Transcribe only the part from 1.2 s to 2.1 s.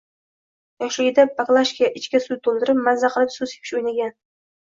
baklashka